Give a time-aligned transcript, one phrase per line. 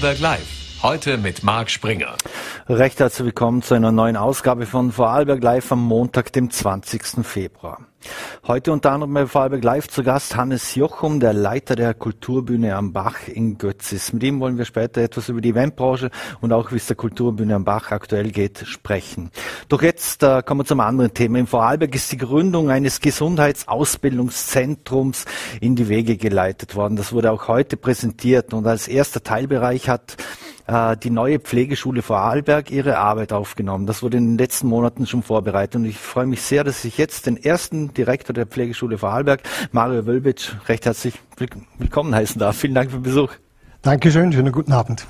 [0.00, 0.57] Vorarlberg Live.
[0.80, 2.14] Heute mit Marc Springer.
[2.68, 7.26] Recht herzlich willkommen zu einer neuen Ausgabe von Vorarlberg Live am Montag, dem 20.
[7.26, 7.80] Februar.
[8.46, 12.92] Heute unter anderem bei Vorarlberg Live zu Gast Hannes Jochum, der Leiter der Kulturbühne am
[12.92, 14.12] Bach in Götzis.
[14.12, 17.56] Mit ihm wollen wir später etwas über die Eventbranche und auch wie es der Kulturbühne
[17.56, 19.32] am Bach aktuell geht, sprechen.
[19.68, 21.40] Doch jetzt äh, kommen wir zum anderen Thema.
[21.40, 25.24] In Vorarlberg ist die Gründung eines Gesundheitsausbildungszentrums
[25.60, 26.94] in die Wege geleitet worden.
[26.94, 30.16] Das wurde auch heute präsentiert und als erster Teilbereich hat
[30.68, 33.86] äh, die neue Pflegeschule Vorarlberg ihre Arbeit aufgenommen.
[33.86, 36.98] Das wurde in den letzten Monaten schon vorbereitet und ich freue mich sehr, dass ich
[36.98, 41.14] jetzt den ersten Direktor der Pflegeschule Vorarlberg, Mario Wölbitsch, recht herzlich
[41.78, 42.56] willkommen heißen darf.
[42.56, 43.32] Vielen Dank für den Besuch.
[43.82, 45.06] Dankeschön, schönen guten Abend.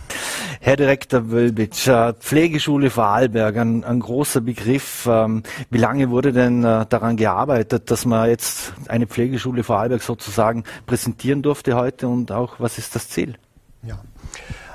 [0.61, 5.09] Herr Direktor Wölbitsch, äh, Pflegeschule Vorarlberg, ein, ein großer Begriff.
[5.11, 10.65] Ähm, wie lange wurde denn äh, daran gearbeitet, dass man jetzt eine Pflegeschule Vorarlberg sozusagen
[10.87, 13.35] präsentieren durfte heute und auch was ist das Ziel?
[13.83, 13.99] Ja.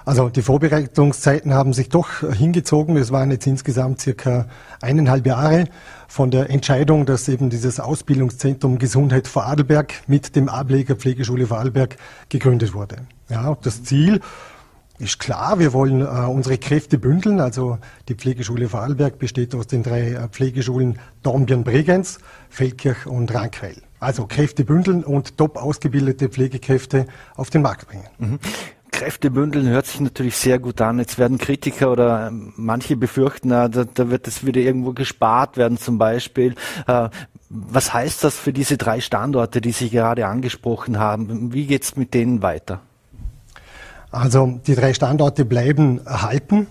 [0.05, 2.97] Also die Vorbereitungszeiten haben sich doch hingezogen.
[2.97, 4.47] Es waren jetzt insgesamt circa
[4.81, 5.65] eineinhalb Jahre
[6.07, 11.95] von der Entscheidung, dass eben dieses Ausbildungszentrum Gesundheit Vorarlberg mit dem Ableger Pflegeschule Vorarlberg
[12.29, 12.97] gegründet wurde.
[13.29, 14.19] Ja, das Ziel
[14.99, 17.39] ist klar, wir wollen äh, unsere Kräfte bündeln.
[17.39, 22.19] Also die Pflegeschule Vorarlberg besteht aus den drei äh, Pflegeschulen Dornbirn-Bregenz,
[22.49, 23.81] Feldkirch und Rankwell.
[23.99, 28.07] Also Kräfte bündeln und top ausgebildete Pflegekräfte auf den Markt bringen.
[28.19, 28.39] Mhm.
[28.93, 30.99] Kräfte bündeln hört sich natürlich sehr gut an.
[30.99, 35.77] Jetzt werden Kritiker oder ähm, manche befürchten, da, da wird es wieder irgendwo gespart werden
[35.77, 36.55] zum Beispiel.
[36.87, 37.09] Äh,
[37.49, 41.53] was heißt das für diese drei Standorte, die Sie gerade angesprochen haben?
[41.53, 42.81] Wie geht es mit denen weiter?
[44.11, 46.67] Also die drei Standorte bleiben erhalten.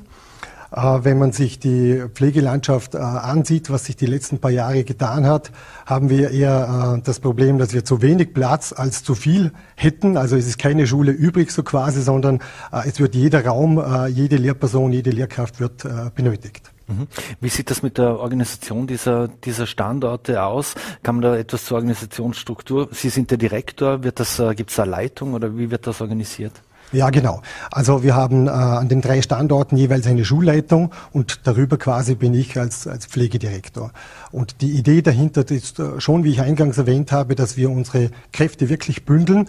[0.75, 5.27] Äh, wenn man sich die Pflegelandschaft äh, ansieht, was sich die letzten paar Jahre getan
[5.27, 5.51] hat,
[5.85, 10.17] haben wir eher äh, das Problem, dass wir zu wenig Platz als zu viel hätten.
[10.17, 12.41] Also es ist keine Schule übrig so quasi, sondern
[12.85, 16.71] es wird jeder Raum, jede Lehrperson, jede Lehrkraft wird benötigt.
[16.87, 17.09] Mhm.
[17.41, 20.75] Wie sieht das mit der Organisation dieser, dieser Standorte aus?
[21.03, 22.89] Kann man da etwas zur Organisationsstruktur?
[22.93, 26.53] Sie sind der Direktor, gibt es eine Leitung oder wie wird das organisiert?
[26.93, 27.41] Ja, genau.
[27.71, 32.35] Also wir haben äh, an den drei Standorten jeweils eine Schulleitung und darüber quasi bin
[32.35, 33.93] ich als, als Pflegedirektor.
[34.31, 38.11] Und die Idee dahinter ist äh, schon, wie ich eingangs erwähnt habe, dass wir unsere
[38.33, 39.49] Kräfte wirklich bündeln.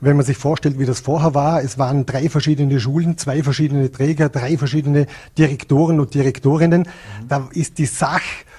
[0.00, 3.90] Wenn man sich vorstellt, wie das vorher war, es waren drei verschiedene Schulen, zwei verschiedene
[3.90, 5.06] Träger, drei verschiedene
[5.38, 6.82] Direktoren und Direktorinnen.
[6.82, 7.28] Mhm.
[7.28, 8.53] Da ist die Sach ähm,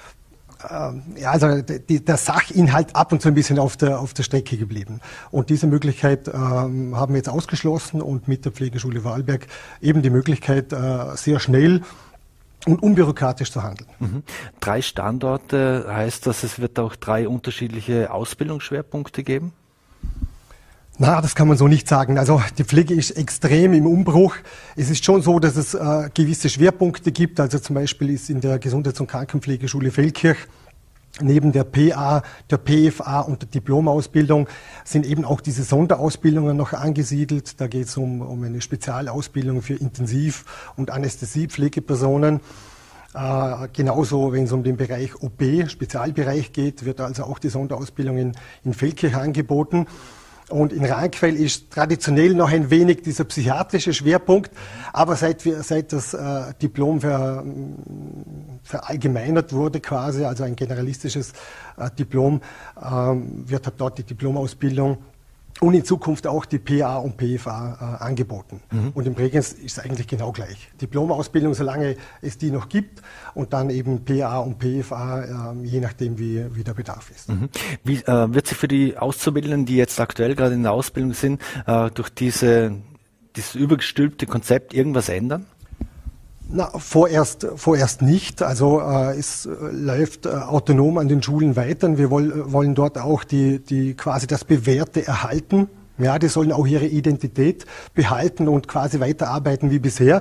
[1.16, 4.56] ja, also die, der Sachinhalt ab und zu ein bisschen auf der, auf der Strecke
[4.56, 5.00] geblieben.
[5.30, 9.46] Und diese Möglichkeit ähm, haben wir jetzt ausgeschlossen und mit der Pflegeschule Wahlberg
[9.80, 11.82] eben die Möglichkeit, äh, sehr schnell
[12.66, 13.88] und unbürokratisch zu handeln.
[14.00, 14.22] Mhm.
[14.60, 19.52] Drei Standorte heißt das, es wird auch drei unterschiedliche Ausbildungsschwerpunkte geben?
[20.98, 22.16] Na, das kann man so nicht sagen.
[22.16, 24.34] Also die Pflege ist extrem im Umbruch.
[24.76, 27.38] Es ist schon so, dass es äh, gewisse Schwerpunkte gibt.
[27.38, 30.38] Also zum Beispiel ist in der Gesundheits- und Krankenpflegeschule Feldkirch
[31.20, 34.48] neben der PA, der PFA und der Diplomausbildung
[34.84, 37.60] sind eben auch diese Sonderausbildungen noch angesiedelt.
[37.60, 40.46] Da geht es um, um eine Spezialausbildung für Intensiv-
[40.76, 42.40] und Anästhesiepflegepersonen.
[43.14, 48.16] Äh, genauso, wenn es um den Bereich OP, Spezialbereich geht, wird also auch die Sonderausbildung
[48.16, 48.32] in,
[48.64, 49.86] in Feldkirch angeboten.
[50.48, 54.52] Und in Rheinquell ist traditionell noch ein wenig dieser psychiatrische Schwerpunkt,
[54.92, 57.44] aber seit, wir, seit das äh, Diplom ver,
[58.62, 61.32] verallgemeinert wurde quasi, also ein generalistisches
[61.76, 62.40] äh, Diplom,
[62.80, 64.98] ähm, wird dort die Diplomausbildung
[65.60, 68.60] und in Zukunft auch die PA und PFA äh, angeboten.
[68.70, 68.90] Mhm.
[68.94, 70.68] Und im Bregenz ist es eigentlich genau gleich.
[70.80, 73.02] Diplomausbildung, solange es die noch gibt,
[73.34, 77.28] und dann eben PA und PFA, äh, je nachdem, wie, wie der Bedarf ist.
[77.28, 77.48] Mhm.
[77.84, 81.40] Wie äh, wird sich für die Auszubildenden, die jetzt aktuell gerade in der Ausbildung sind,
[81.66, 82.72] äh, durch diese,
[83.34, 85.46] dieses übergestülpte Konzept irgendwas ändern?
[86.48, 88.40] Na, vorerst, vorerst nicht.
[88.40, 91.98] Also äh, es läuft äh, autonom an den Schulen weiter.
[91.98, 95.68] Wir woll, wollen dort auch die, die quasi das Bewährte erhalten.
[95.98, 100.20] Ja, die sollen auch ihre Identität behalten und quasi weiterarbeiten wie bisher.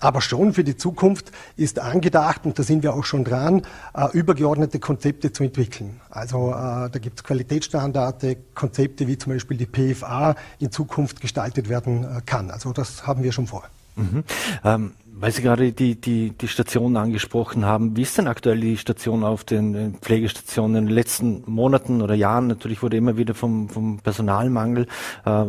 [0.00, 3.62] Aber schon für die Zukunft ist angedacht, und da sind wir auch schon dran,
[3.94, 6.00] äh, übergeordnete Konzepte zu entwickeln.
[6.08, 8.24] Also äh, da gibt es Qualitätsstandards,
[8.54, 12.50] Konzepte wie zum Beispiel die PFA in Zukunft gestaltet werden äh, kann.
[12.50, 13.64] Also das haben wir schon vor.
[13.96, 14.24] Mhm.
[14.64, 18.76] Ähm weil Sie gerade die, die, die Stationen angesprochen haben, wie ist denn aktuell die
[18.76, 22.46] Station auf den Pflegestationen in den letzten Monaten oder Jahren?
[22.46, 24.86] Natürlich wurde immer wieder vom, vom Personalmangel,
[25.24, 25.44] äh,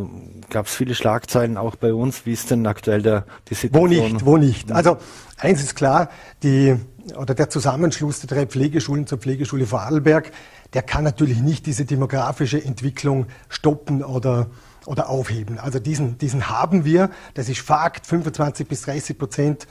[0.50, 2.26] gab es viele Schlagzeilen auch bei uns.
[2.26, 3.82] Wie ist denn aktuell der, die Situation?
[3.82, 4.72] Wo nicht, wo nicht.
[4.72, 4.96] Also
[5.38, 6.10] eins ist klar,
[6.42, 6.74] die,
[7.16, 10.32] oder der Zusammenschluss der drei Pflegeschulen zur Pflegeschule Vorarlberg,
[10.74, 14.48] der kann natürlich nicht diese demografische Entwicklung stoppen oder
[14.90, 15.60] oder aufheben.
[15.60, 17.10] Also diesen, diesen haben wir.
[17.34, 18.06] Das ist Fakt.
[18.06, 19.68] 25 bis 30 Prozent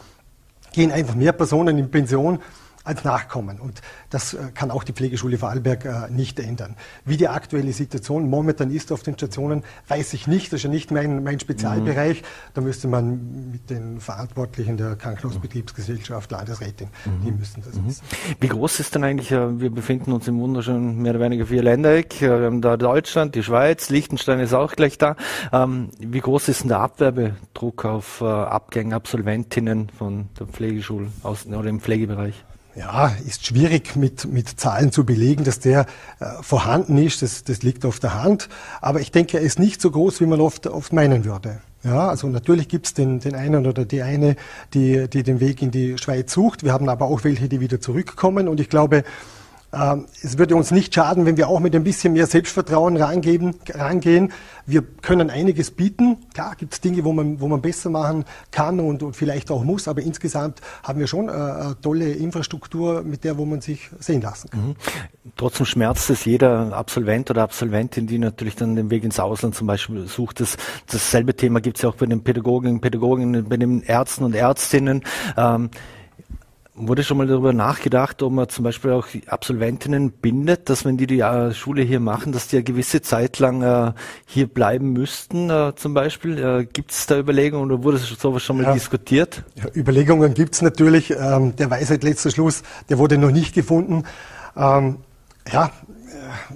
[0.72, 2.40] gehen einfach mehr Personen in Pension
[2.90, 3.60] als Nachkommen.
[3.60, 6.76] Und das äh, kann auch die Pflegeschule Vorarlberg äh, nicht ändern.
[7.06, 10.52] Wie die aktuelle Situation momentan ist auf den Stationen, weiß ich nicht.
[10.52, 12.22] Das ist ja nicht mein, mein Spezialbereich.
[12.22, 12.26] Mhm.
[12.56, 17.26] Da müsste man mit den Verantwortlichen der Krankenhausbetriebsgesellschaft, Landesrätin, mhm.
[17.26, 17.88] die müssen das mhm.
[17.88, 18.04] wissen.
[18.40, 21.62] Wie groß ist denn eigentlich, äh, wir befinden uns im wunderschönen mehr oder weniger vier
[21.62, 22.20] Ländereck.
[22.22, 25.16] Wir haben da Deutschland, die Schweiz, Liechtenstein ist auch gleich da.
[25.54, 31.80] Ähm, wie groß ist denn der Abwerbedruck auf Abgänge, Absolventinnen von der Pflegeschule oder im
[31.80, 32.44] Pflegebereich?
[32.80, 35.86] Ja, ist schwierig mit, mit Zahlen zu belegen, dass der
[36.20, 37.22] äh, vorhanden ist.
[37.22, 38.48] Das, das liegt auf der Hand.
[38.80, 41.60] Aber ich denke, er ist nicht so groß, wie man oft, oft meinen würde.
[41.84, 44.38] Ja, also natürlich gibt es den, den einen oder die eine,
[44.74, 46.64] die, die den Weg in die Schweiz sucht.
[46.64, 48.48] Wir haben aber auch welche, die wieder zurückkommen.
[48.48, 49.04] Und ich glaube,
[49.72, 54.32] es würde uns nicht schaden, wenn wir auch mit ein bisschen mehr Selbstvertrauen rangeben, rangehen.
[54.66, 56.18] Wir können einiges bieten.
[56.34, 59.64] Klar gibt es Dinge, wo man, wo man besser machen kann und, und vielleicht auch
[59.64, 63.92] muss, aber insgesamt haben wir schon äh, eine tolle Infrastruktur, mit der wo man sich
[64.00, 64.70] sehen lassen kann.
[64.70, 64.76] Mhm.
[65.38, 69.68] Trotzdem schmerzt es jeder Absolvent oder Absolventin, die natürlich dann den Weg ins Ausland zum
[69.68, 70.40] Beispiel sucht.
[70.40, 70.58] Das,
[70.88, 75.04] dasselbe Thema gibt es ja auch bei den Pädagogen, Pädagoginnen, bei den Ärzten und Ärztinnen.
[75.38, 75.70] Ähm,
[76.82, 81.08] Wurde schon mal darüber nachgedacht, ob man zum Beispiel auch Absolventinnen bindet, dass wenn die
[81.08, 83.92] die äh, Schule hier machen, dass die eine gewisse Zeit lang äh,
[84.26, 86.38] hier bleiben müssten, äh, zum Beispiel?
[86.38, 88.74] Äh, gibt es da Überlegungen oder wurde sowas schon mal ja.
[88.74, 89.44] diskutiert?
[89.56, 91.12] Ja, Überlegungen gibt es natürlich.
[91.12, 94.06] Ähm, der Weisheit letzter Schluss, der wurde noch nicht gefunden.
[94.56, 95.00] Ähm,
[95.52, 96.54] ja, äh,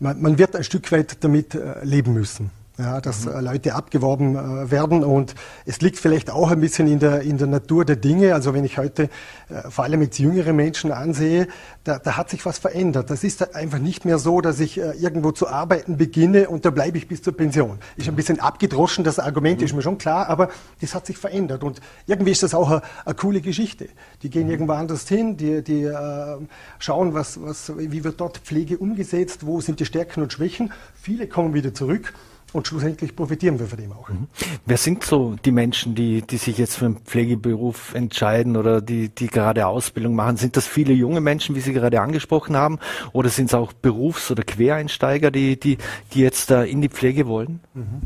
[0.00, 2.50] man, man, wird ein Stück weit damit leben müssen
[2.82, 3.40] ja, dass mhm.
[3.40, 5.04] Leute abgeworben äh, werden.
[5.04, 5.34] Und
[5.64, 8.34] es liegt vielleicht auch ein bisschen in der, in der Natur der Dinge.
[8.34, 9.04] Also wenn ich heute
[9.48, 11.48] äh, vor allem jetzt jüngere Menschen ansehe,
[11.84, 13.10] da, da hat sich was verändert.
[13.10, 16.70] Das ist einfach nicht mehr so, dass ich äh, irgendwo zu arbeiten beginne und da
[16.70, 17.78] bleibe ich bis zur Pension.
[17.96, 19.66] Ist ein bisschen abgedroschen, das Argument mhm.
[19.66, 20.48] ist mir schon klar, aber
[20.80, 21.64] das hat sich verändert.
[21.64, 23.88] Und irgendwie ist das auch eine, eine coole Geschichte.
[24.22, 24.52] Die gehen mhm.
[24.52, 26.38] irgendwo anders hin, die, die äh,
[26.78, 30.72] schauen, was, was, wie wird dort Pflege umgesetzt, wo sind die Stärken und Schwächen.
[30.94, 32.12] Viele kommen wieder zurück.
[32.52, 34.08] Und schlussendlich profitieren wir von dem auch.
[34.08, 34.28] Mhm.
[34.66, 39.08] Wer sind so die Menschen, die, die sich jetzt für einen Pflegeberuf entscheiden oder die,
[39.08, 40.36] die gerade Ausbildung machen?
[40.36, 42.78] Sind das viele junge Menschen, wie Sie gerade angesprochen haben?
[43.12, 45.78] Oder sind es auch Berufs- oder Quereinsteiger, die, die,
[46.12, 47.60] die jetzt da in die Pflege wollen?
[47.72, 48.02] Mhm.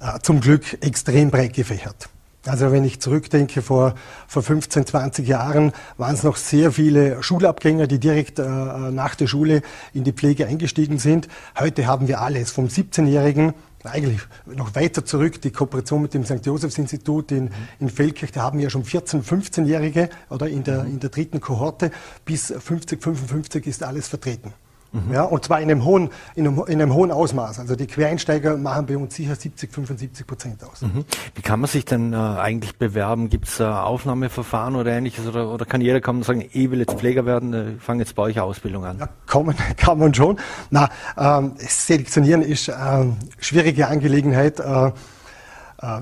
[0.00, 2.08] Äh, zum Glück extrem breit gefächert.
[2.46, 3.94] Also wenn ich zurückdenke, vor,
[4.26, 9.26] vor 15, 20 Jahren waren es noch sehr viele Schulabgänger, die direkt äh, nach der
[9.26, 9.62] Schule
[9.94, 11.28] in die Pflege eingestiegen sind.
[11.58, 13.54] Heute haben wir alles, vom 17-Jährigen
[13.86, 16.44] eigentlich noch weiter zurück, die Kooperation mit dem St.
[16.44, 17.50] Josephs Institut in,
[17.80, 21.90] in Feldkirch, da haben wir schon 14-, 15-Jährige oder in der, in der dritten Kohorte
[22.24, 24.52] bis 50, 55 ist alles vertreten.
[24.94, 25.12] Mhm.
[25.12, 27.58] Ja, und zwar in einem, hohen, in, einem, in einem hohen Ausmaß.
[27.58, 30.82] Also die Quereinsteiger machen bei uns sicher 70, 75 Prozent aus.
[30.82, 31.04] Mhm.
[31.34, 33.30] Wie kann man sich denn äh, eigentlich bewerben?
[33.30, 35.26] Gibt es äh, Aufnahmeverfahren oder ähnliches?
[35.26, 38.14] Oder, oder kann jeder kommen und sagen, ich will jetzt Pfleger werden, äh, fange jetzt
[38.14, 38.98] bei euch Ausbildung an?
[38.98, 40.38] Ja, kommen kann man schon.
[40.70, 40.88] Na,
[41.18, 44.60] ähm, Selektionieren ist eine ähm, schwierige Angelegenheit.
[44.60, 44.92] Äh, äh,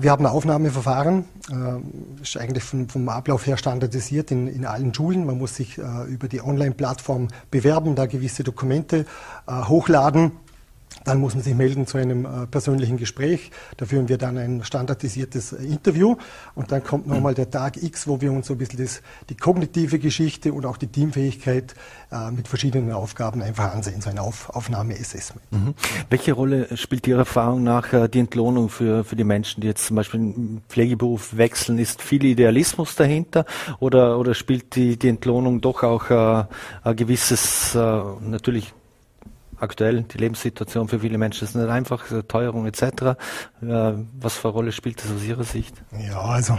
[0.01, 4.93] wir haben ein Aufnahmeverfahren, äh, ist eigentlich vom, vom Ablauf her standardisiert in, in, allen
[4.93, 5.25] Schulen.
[5.25, 9.05] Man muss sich äh, über die Online-Plattform bewerben, da gewisse Dokumente
[9.47, 10.31] hochladen
[11.03, 13.51] dann muss man sich melden zu einem äh, persönlichen Gespräch.
[13.77, 16.15] Da führen wir dann ein standardisiertes äh, Interview.
[16.55, 19.35] Und dann kommt nochmal der Tag X, wo wir uns so ein bisschen das, die
[19.35, 21.75] kognitive Geschichte und auch die Teamfähigkeit
[22.11, 25.41] äh, mit verschiedenen Aufgaben einfach ansehen, so ein Auf, Aufnahme-Assessment.
[25.51, 25.73] Mhm.
[26.09, 29.85] Welche Rolle spielt Ihrer Erfahrung nach äh, die Entlohnung für, für die Menschen, die jetzt
[29.85, 31.79] zum Beispiel im Pflegeberuf wechseln?
[31.79, 33.45] Ist viel Idealismus dahinter
[33.79, 36.45] oder, oder spielt die, die Entlohnung doch auch äh,
[36.83, 38.73] ein gewisses, äh, natürlich
[39.59, 42.81] aktuell die Lebenssituation für viele Menschen ist nicht einfach, Teuerung etc.
[42.81, 43.15] Äh,
[43.61, 45.75] was für eine Rolle spielt das aus Ihrer Sicht?
[46.07, 46.57] Ja, also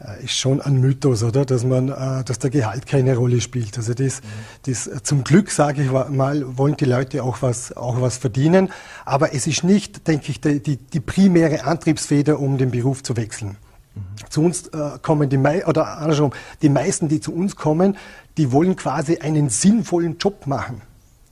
[0.00, 3.76] äh, ist schon ein Mythos, oder, dass man, äh, dass der Gehalt keine Rolle spielt.
[3.76, 4.22] Also das,
[4.64, 8.70] das zum Glück sage ich mal, wollen die Leute auch was, auch was verdienen.
[9.04, 13.56] Aber es ist nicht, denke ich, die, die primäre Antriebsfeder, um den Beruf zu wechseln.
[13.94, 14.30] Mhm.
[14.30, 16.32] Zu uns äh, kommen die mei oder andersrum,
[16.62, 17.96] die meisten, die zu uns kommen,
[18.36, 20.82] die wollen quasi einen sinnvollen Job machen.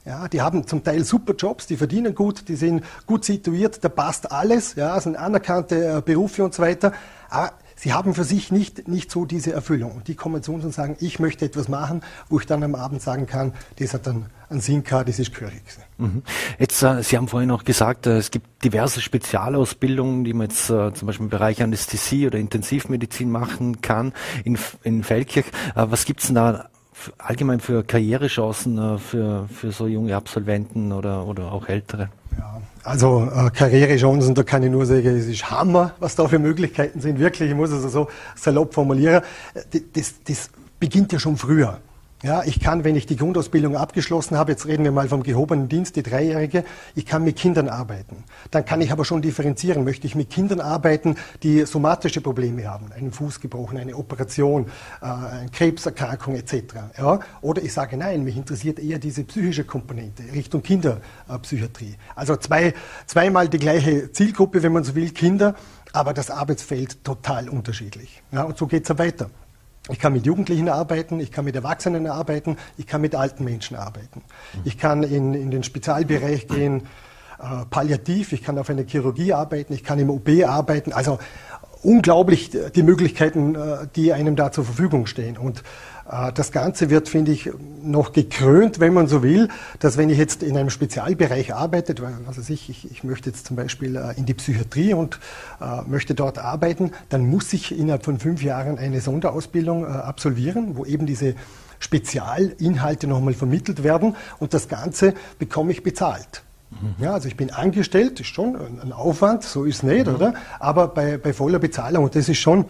[0.05, 3.89] Ja, die haben zum Teil super Jobs, die verdienen gut, die sind gut situiert, da
[3.89, 6.93] passt alles, ja, sind anerkannte äh, Berufe und so weiter.
[7.29, 10.01] Aber sie haben für sich nicht, nicht so diese Erfüllung.
[10.07, 13.01] Die kommen zu uns und sagen, ich möchte etwas machen, wo ich dann am Abend
[13.01, 15.61] sagen kann, das hat dann einen Sinn gehabt, das ist gehörig.
[15.97, 16.23] Mhm.
[16.57, 20.67] Jetzt, äh, Sie haben vorhin auch gesagt, äh, es gibt diverse Spezialausbildungen, die man jetzt
[20.67, 24.13] zum Beispiel im Bereich Anästhesie oder Intensivmedizin machen kann
[24.45, 25.47] in, in Feldkirch.
[25.75, 26.69] Was gibt's denn da
[27.17, 32.09] allgemein für Karrierechancen äh, für, für so junge Absolventen oder, oder auch ältere?
[32.37, 36.39] Ja, Also äh, Karrierechancen, da kann ich nur sagen, es ist Hammer, was da für
[36.39, 37.19] Möglichkeiten sind.
[37.19, 39.23] Wirklich, ich muss es also so salopp formulieren.
[39.53, 41.79] Äh, das, das beginnt ja schon früher.
[42.21, 45.69] Ja, ich kann, wenn ich die Grundausbildung abgeschlossen habe, jetzt reden wir mal vom gehobenen
[45.69, 48.25] Dienst, die Dreijährige, ich kann mit Kindern arbeiten.
[48.51, 49.85] Dann kann ich aber schon differenzieren.
[49.85, 54.65] Möchte ich mit Kindern arbeiten, die somatische Probleme haben, einen Fuß gebrochen, eine Operation,
[55.01, 56.75] äh, eine Krebserkrankung etc.
[56.97, 57.21] Ja?
[57.39, 61.95] Oder ich sage, nein, mich interessiert eher diese psychische Komponente Richtung Kinderpsychiatrie.
[62.15, 62.73] Also zwei,
[63.05, 65.55] zweimal die gleiche Zielgruppe, wenn man so will, Kinder,
[65.93, 68.21] aber das Arbeitsfeld total unterschiedlich.
[68.33, 69.29] Ja, und so geht es ja weiter.
[69.89, 73.75] Ich kann mit Jugendlichen arbeiten, ich kann mit Erwachsenen arbeiten, ich kann mit alten Menschen
[73.75, 74.21] arbeiten.
[74.63, 76.87] Ich kann in, in den Spezialbereich gehen,
[77.39, 80.93] äh, palliativ, ich kann auf einer Chirurgie arbeiten, ich kann im OB arbeiten.
[80.93, 81.17] Also
[81.81, 85.37] unglaublich die Möglichkeiten, äh, die einem da zur Verfügung stehen.
[85.37, 85.63] Und
[86.09, 87.49] äh, das Ganze wird, finde ich,
[87.81, 91.95] noch gekrönt, wenn man so will, dass wenn ich jetzt in einem Spezialbereich arbeite,
[92.27, 95.19] also ich, ich, ich möchte jetzt zum Beispiel äh, in die Psychiatrie und
[95.61, 100.77] äh, möchte dort arbeiten, dann muss ich innerhalb von fünf Jahren eine Sonderausbildung äh, absolvieren,
[100.77, 101.35] wo eben diese
[101.79, 106.43] Spezialinhalte nochmal vermittelt werden und das Ganze bekomme ich bezahlt.
[106.71, 107.03] Mhm.
[107.03, 110.15] Ja, also ich bin angestellt, ist schon ein Aufwand, so ist es nicht, mhm.
[110.15, 110.33] oder?
[110.59, 112.65] Aber bei, bei voller Bezahlung und das ist schon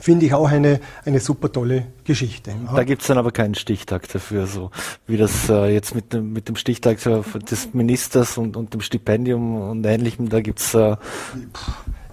[0.00, 2.54] finde ich auch eine, eine super tolle Geschichte.
[2.74, 4.70] Da gibt es dann aber keinen Stichtag dafür, so
[5.06, 9.56] wie das äh, jetzt mit dem, mit dem Stichtag des Ministers und, und dem Stipendium
[9.56, 10.96] und Ähnlichem, da gibt es äh,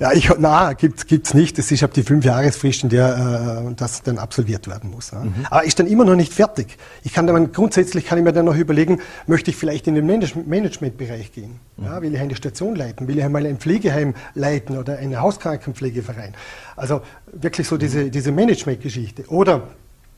[0.02, 1.60] ja, ich, na, gibt's gibt's nicht.
[1.60, 5.12] Das ist ab die fünf Jahresfrist, in der äh, das dann absolviert werden muss.
[5.12, 5.20] Ja.
[5.20, 5.46] Mhm.
[5.48, 6.76] Aber ist dann immer noch nicht fertig.
[7.04, 10.08] Ich kann dann grundsätzlich kann ich mir dann noch überlegen, möchte ich vielleicht in den
[10.08, 11.60] Manage Managementbereich gehen?
[11.78, 11.86] Mhm.
[11.86, 13.08] Ja, will ich eine Station leiten?
[13.08, 16.34] Will ich einmal ein Pflegeheim leiten oder einen Hauskrankenpflegeverein?
[16.76, 19.26] Also wirklich so diese diese Managementgeschichte.
[19.28, 19.68] Oder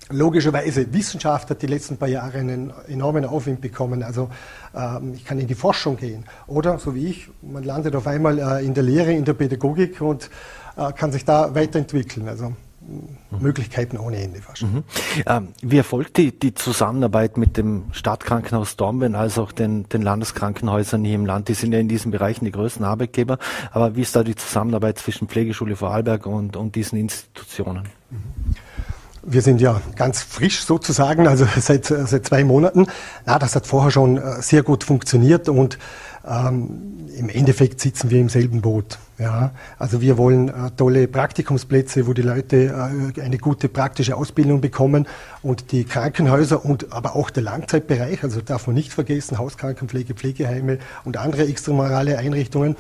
[0.10, 4.04] Logischerweise, Wissenschaft hat die letzten paar Jahre einen enormen Aufwind bekommen.
[4.04, 4.30] Also
[4.76, 6.26] ähm, ich kann in die Forschung gehen.
[6.46, 10.02] Oder, so wie ich, man landet auf einmal äh, in der Lehre, in der Pädagogik
[10.02, 10.30] und
[10.76, 12.28] äh, kann sich da weiterentwickeln.
[12.28, 12.50] Also
[12.82, 13.40] mhm.
[13.40, 14.64] Möglichkeiten ohne Ende fast.
[14.64, 14.84] Mhm.
[15.26, 21.06] Ähm, wie erfolgt die, die Zusammenarbeit mit dem Stadtkrankenhaus Dornbirn als auch den, den Landeskrankenhäusern
[21.06, 21.48] hier im Land?
[21.48, 23.38] Die sind ja in diesen Bereichen die größten Arbeitgeber.
[23.72, 27.88] Aber wie ist da die Zusammenarbeit zwischen Pflegeschule Vorarlberg und, und diesen Institutionen?
[28.12, 28.56] Mhm.
[29.26, 32.88] Wir sind ja ganz frisch sozusagen, also seit, seit zwei Monaten.
[33.26, 35.78] Na, das hat vorher schon äh, sehr gut funktioniert und
[36.28, 38.98] ähm, im Endeffekt sitzen wir im selben Boot.
[39.20, 44.60] Ja, also wir wollen äh, tolle Praktikumsplätze, wo die Leute äh, eine gute praktische Ausbildung
[44.60, 45.08] bekommen
[45.42, 50.80] und die Krankenhäuser und aber auch der Langzeitbereich, also darf man nicht vergessen, Hauskrankenpflege, Pflegeheime
[51.06, 52.76] und andere extramorale Einrichtungen,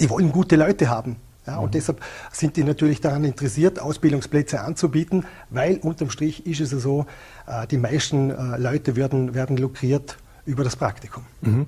[0.00, 1.16] die wollen gute Leute haben.
[1.46, 2.00] Ja, und deshalb
[2.32, 7.06] sind die natürlich daran interessiert, Ausbildungsplätze anzubieten, weil unterm Strich ist es so,
[7.46, 11.24] äh, die meisten äh, Leute werden, werden lukriert über das Praktikum.
[11.40, 11.66] Mhm.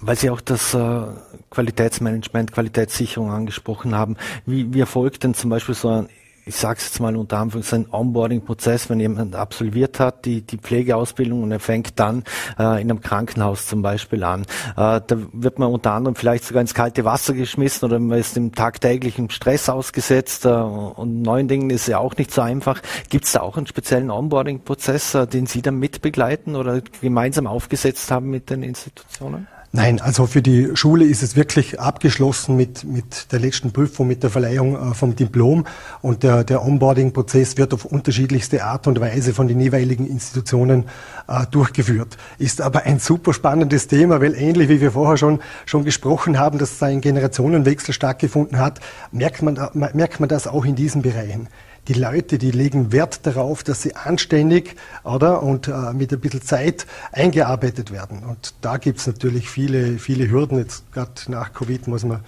[0.00, 1.02] Weil Sie auch das äh,
[1.50, 6.08] Qualitätsmanagement, Qualitätssicherung angesprochen haben, wie, wie erfolgt denn zum Beispiel so ein
[6.48, 11.42] ich sage es jetzt mal unter Anführungszeichen, Onboarding-Prozess, wenn jemand absolviert hat, die, die Pflegeausbildung
[11.42, 12.22] und er fängt dann
[12.56, 14.42] äh, in einem Krankenhaus zum Beispiel an.
[14.76, 18.36] Äh, da wird man unter anderem vielleicht sogar ins kalte Wasser geschmissen oder man ist
[18.36, 22.80] dem tagtäglichen Stress ausgesetzt äh, und neuen Dingen ist ja auch nicht so einfach.
[23.10, 28.12] Gibt es da auch einen speziellen Onboarding-Prozess, äh, den Sie dann mitbegleiten oder gemeinsam aufgesetzt
[28.12, 29.48] haben mit den Institutionen?
[29.76, 34.22] Nein, also für die Schule ist es wirklich abgeschlossen mit, mit der letzten Prüfung, mit
[34.22, 35.66] der Verleihung äh, vom Diplom.
[36.00, 40.86] Und der, der Onboarding-Prozess wird auf unterschiedlichste Art und Weise von den jeweiligen Institutionen
[41.28, 42.16] äh, durchgeführt.
[42.38, 46.56] Ist aber ein super spannendes Thema, weil ähnlich wie wir vorher schon, schon gesprochen haben,
[46.56, 48.80] dass ein Generationenwechsel stattgefunden hat,
[49.12, 51.48] merkt man, merkt man das auch in diesen Bereichen
[51.88, 56.42] die Leute, die legen Wert darauf, dass sie anständig oder, und äh, mit ein bisschen
[56.42, 58.24] Zeit eingearbeitet werden.
[58.24, 60.58] Und da gibt es natürlich viele, viele Hürden.
[60.58, 62.24] Jetzt gerade nach Covid muss man,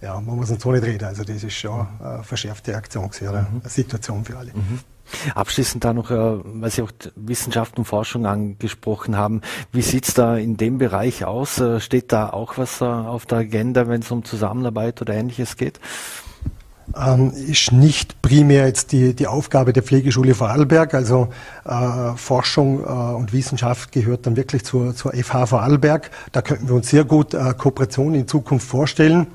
[0.00, 1.04] ja, man muss so nicht reden.
[1.04, 3.68] Also das ist schon eine verschärfte Aktion, eine mhm.
[3.68, 4.52] Situation für alle.
[4.52, 4.80] Mhm.
[5.34, 9.42] Abschließend da noch, äh, weil Sie auch Wissenschaft und Forschung angesprochen haben.
[9.72, 11.58] Wie sieht's da in dem Bereich aus?
[11.60, 15.56] Äh, steht da auch was äh, auf der Agenda, wenn es um Zusammenarbeit oder Ähnliches
[15.56, 15.80] geht?
[16.96, 20.94] Ähm, ist nicht primär jetzt die, die Aufgabe der Pflegeschule Vorarlberg.
[20.94, 21.28] Also
[21.64, 26.10] äh, Forschung äh, und Wissenschaft gehört dann wirklich zur, zur FH Vorarlberg.
[26.32, 29.26] Da könnten wir uns sehr gut äh, Kooperation in Zukunft vorstellen.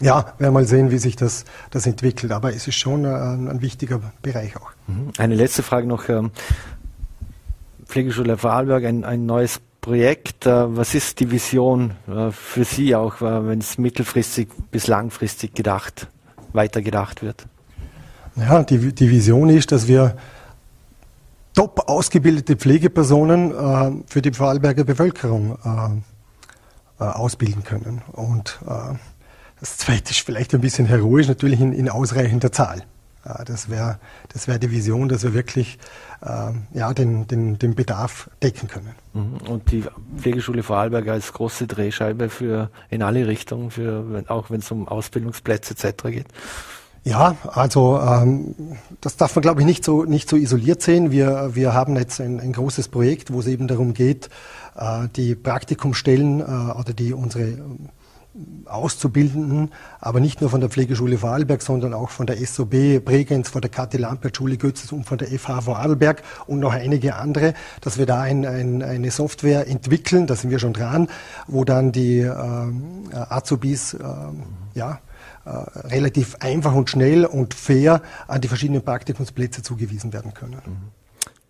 [0.00, 2.32] Ja, werden mal sehen, wie sich das, das entwickelt.
[2.32, 4.70] Aber es ist schon ein, ein wichtiger Bereich auch.
[4.86, 5.12] Mhm.
[5.18, 6.08] Eine letzte Frage noch.
[6.08, 6.30] Ähm,
[7.86, 10.46] Pflegeschule Vorarlberg, ein, ein neues Projekt.
[10.46, 15.54] Äh, was ist die Vision äh, für Sie auch, äh, wenn es mittelfristig bis langfristig
[15.54, 16.08] gedacht
[16.52, 17.46] weitergedacht wird?
[18.36, 20.16] Ja, die, die Vision ist, dass wir
[21.54, 26.02] top ausgebildete Pflegepersonen äh, für die Vorarlberger Bevölkerung
[26.98, 28.02] äh, ausbilden können.
[28.12, 28.94] Und äh,
[29.60, 32.84] das zweite ist vielleicht ein bisschen heroisch, natürlich in, in ausreichender Zahl.
[33.44, 33.98] Das wäre
[34.32, 35.78] das wär die Vision, dass wir wirklich
[36.22, 38.94] äh, ja, den, den, den Bedarf decken können.
[39.12, 39.36] Mhm.
[39.48, 39.84] Und die
[40.16, 45.74] Pflegeschule Vorarlberg als große Drehscheibe für in alle Richtungen, für, auch wenn es um Ausbildungsplätze
[45.74, 46.04] etc.
[46.04, 46.26] geht?
[47.04, 48.54] Ja, also ähm,
[49.00, 51.10] das darf man, glaube ich, nicht so, nicht so isoliert sehen.
[51.10, 54.30] Wir, wir haben jetzt ein, ein großes Projekt, wo es eben darum geht,
[54.76, 57.58] äh, die Praktikumstellen äh, oder die unsere
[58.64, 63.60] Auszubildenden, aber nicht nur von der Pflegeschule Vorarlberg, sondern auch von der SOB Bregenz, von
[63.60, 67.98] der Kathi Lampert Schule Götzes und von der FH Vorarlberg und noch einige andere, dass
[67.98, 71.08] wir da ein, ein, eine Software entwickeln, da sind wir schon dran,
[71.46, 72.32] wo dann die äh,
[73.12, 73.98] Azubis äh,
[74.74, 75.00] ja,
[75.44, 75.50] äh,
[75.88, 80.62] relativ einfach und schnell und fair an die verschiedenen Praktikumsplätze zugewiesen werden können.
[80.64, 80.76] Mhm.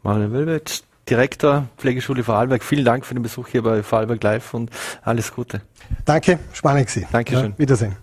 [0.03, 4.71] Marlene Wilbert, Direktor Pflegeschule Vorarlberg, vielen Dank für den Besuch hier bei Vorarlberg Live und
[5.03, 5.63] alles Gute.
[6.05, 7.07] Danke, spannend Sie.
[7.11, 7.53] Dankeschön.
[7.53, 7.97] Ja, Wiedersehen.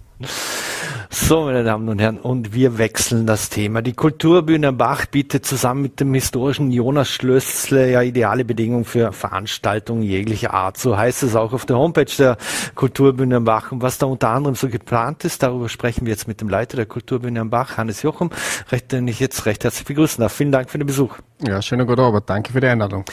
[1.12, 3.82] So, meine Damen und Herren, und wir wechseln das Thema.
[3.82, 9.12] Die Kulturbühne am Bach bietet zusammen mit dem historischen Jonas Schlössle ja ideale Bedingungen für
[9.12, 10.78] Veranstaltungen jeglicher Art.
[10.78, 12.38] So heißt es auch auf der Homepage der
[12.76, 13.72] Kulturbühne am Bach.
[13.72, 16.78] Und was da unter anderem so geplant ist, darüber sprechen wir jetzt mit dem Leiter
[16.78, 18.30] der Kulturbühne am Bach, Hannes Jochum,
[18.72, 20.34] recht, den ich jetzt recht herzlich begrüßen darf.
[20.34, 21.18] Vielen Dank für den Besuch.
[21.42, 22.30] Ja, schöner guten Abend.
[22.30, 23.04] Danke für die Einladung.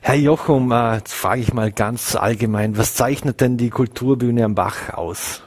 [0.00, 4.56] Herr Jochum, äh, jetzt frage ich mal ganz allgemein, was zeichnet denn die Kulturbühne am
[4.56, 5.45] Bach aus?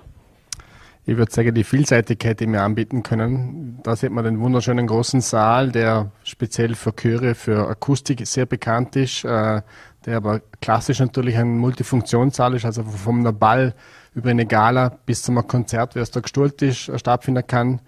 [1.10, 3.80] Ich würde sagen, die Vielseitigkeit, die wir anbieten können.
[3.82, 8.96] Da sieht man den wunderschönen großen Saal, der speziell für Chöre, für Akustik sehr bekannt
[8.96, 9.63] ist, äh,
[10.06, 13.74] der aber klassisch natürlich ein Multifunktionssaal ist, also vom Ball
[14.13, 17.82] über eine Gala bis zum Konzert, wie es da gestuhlt ist, äh, stattfinden kann.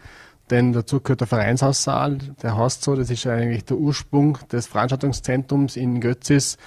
[0.49, 5.75] Denn dazu gehört der Vereinshaussaal, der heißt so, das ist eigentlich der Ursprung des Veranstaltungszentrums
[5.75, 6.57] in Götzis.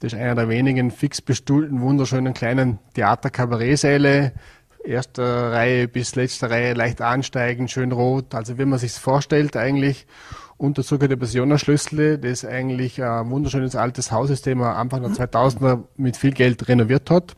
[0.00, 4.32] Das ist einer der wenigen fix bestuhlten, wunderschönen kleinen Theater-Kabarettsäle,
[4.84, 10.06] erster Reihe bis letzter Reihe leicht ansteigen, schön rot, also wie man sich vorstellt eigentlich.
[10.56, 15.02] Und dazu gehört der Pensionerschlüssel, das eigentlich ein wunderschönes altes Haus ist, den man Anfang
[15.02, 17.34] der 2000er mit viel Geld renoviert hat.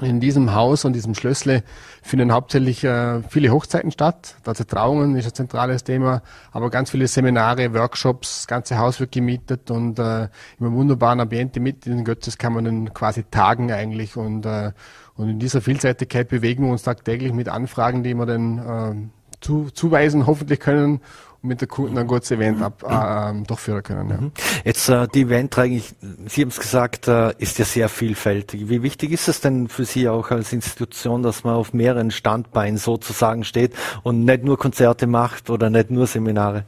[0.00, 1.64] In diesem Haus und diesem Schlössle
[2.02, 4.36] finden hauptsächlich äh, viele Hochzeiten statt.
[4.44, 9.10] Also Trauungen ist ein zentrales Thema, aber ganz viele Seminare, Workshops, das ganze Haus wird
[9.10, 13.72] gemietet und äh, einem wunderbaren Ambiente mit in den Götzes kann man dann quasi tagen
[13.72, 14.72] eigentlich und äh,
[15.16, 18.94] und in dieser Vielseitigkeit bewegen wir uns tagtäglich mit Anfragen, die wir dann äh,
[19.40, 21.00] zu, zuweisen, hoffentlich können
[21.42, 24.10] und mit der Kunden ein gutes Event ab, äh, durchführen können.
[24.10, 24.16] Ja.
[24.18, 24.32] Mhm.
[24.64, 25.80] Jetzt äh, die Eventreihe,
[26.26, 28.68] Sie haben es gesagt, äh, ist ja sehr vielfältig.
[28.68, 32.78] Wie wichtig ist es denn für Sie auch als Institution, dass man auf mehreren Standbeinen
[32.78, 36.64] sozusagen steht und nicht nur Konzerte macht oder nicht nur Seminare?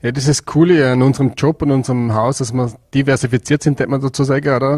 [0.00, 3.90] Ja, das ist Coole an unserem Job, an unserem Haus, dass wir diversifiziert sind, hätte
[3.90, 4.74] man dazu sagen, oder?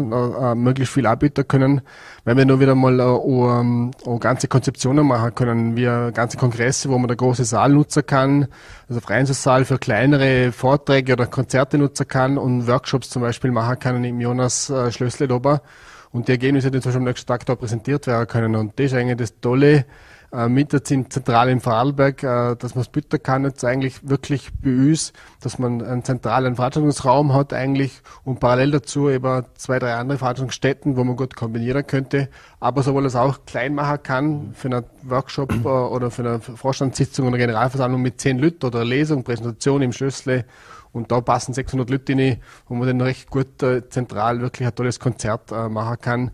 [0.51, 1.81] Äh, möglichst viel anbieten können,
[2.23, 6.97] weil wir nur wieder mal äh, ähm, ganze Konzeptionen machen können, wie ganze Kongresse, wo
[6.97, 8.47] man der große Saal nutzen kann,
[8.89, 14.03] also Freinssaal für kleinere Vorträge oder Konzerte nutzen kann und Workshops zum Beispiel machen kann
[14.03, 15.61] im Jonas äh, Schlössle ober.
[16.09, 18.55] Und die Ergebnisse, die zum Beispiel am nächsten Tag da präsentiert werden können.
[18.55, 19.85] Und das ist eigentlich das Tolle,
[20.33, 24.49] äh, mit der Zentrale in Vorarlberg, äh, dass man es bieten kann, jetzt eigentlich wirklich
[24.61, 29.95] bei uns, dass man einen zentralen Veranstaltungsraum hat eigentlich und parallel dazu eben zwei, drei
[29.95, 34.69] andere Veranstaltungsstätten, wo man gut kombinieren könnte, aber sowohl es auch klein machen kann für
[34.69, 39.81] einen Workshop äh, oder für eine Vorstandssitzung oder Generalversammlung mit zehn Leuten oder Lesung, Präsentation
[39.81, 40.45] im Schlüssel
[40.93, 44.75] und da passen 600 Leute rein, wo man dann recht gut äh, zentral wirklich ein
[44.75, 46.31] tolles Konzert äh, machen kann.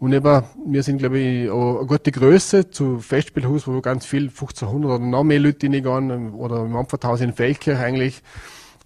[0.00, 4.92] Und eben, wir sind, glaube ich, eine gute Größe zu Festspielhaus, wo ganz viel, 1500
[4.92, 8.22] oder noch mehr Leute reingehen, oder im Ampferthaus in Feldkirch eigentlich.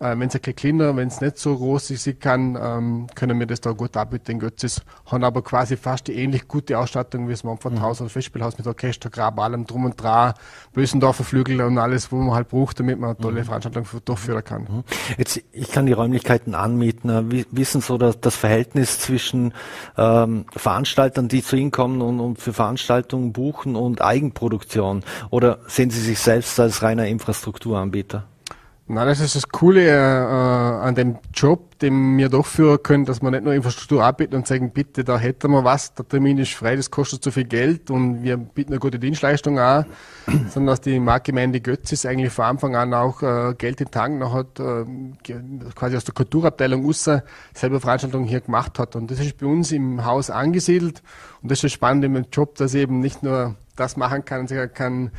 [0.04, 3.38] Äh, wenn es ein bisschen kleiner, wenn es nicht so groß ist, kann, ähm, können
[3.38, 4.82] wir das da gut anbieten in Götzis.
[5.06, 8.04] Haben aber quasi fast die ähnlich gute Ausstattung wie das Manfredhaus mhm.
[8.04, 10.34] oder Festspielhaus mit Orchester, Grab, allem drum und dran,
[10.74, 13.44] Bösendorfer Flügel und alles, wo man halt braucht, damit man eine tolle mhm.
[13.46, 14.62] Veranstaltung durchführen kann.
[14.62, 14.84] Mhm.
[15.16, 17.32] Jetzt, ich kann die Räumlichkeiten anmieten.
[17.32, 19.54] Wie, wissen so das, das Verhältnis zwischen
[19.96, 25.02] ähm, Veranstaltern, die zu Ihnen kommen und, und für Veranstaltungen buchen und Eigenproduktion?
[25.30, 28.24] Oder sehen Sie sich selbst als reiner Infrastrukturanbieter?
[28.86, 33.30] Na, das ist das Coole äh, an dem Job, den wir durchführen können, dass wir
[33.30, 36.76] nicht nur Infrastruktur anbieten und sagen, bitte, da hätten wir was, der Termin ist frei,
[36.76, 39.86] das kostet zu viel Geld und wir bieten eine gute Dienstleistung an,
[40.50, 44.34] sondern dass die Marktgemeinde Götzis eigentlich von Anfang an auch äh, Geld in Tank noch
[44.34, 44.84] hat, äh,
[45.74, 48.96] quasi aus der Kulturabteilung außer selber Veranstaltungen hier gemacht hat.
[48.96, 51.02] Und das ist bei uns im Haus angesiedelt
[51.40, 54.46] und das ist das Spannende im Job, dass ich eben nicht nur das machen kann,
[54.46, 55.10] sondern kann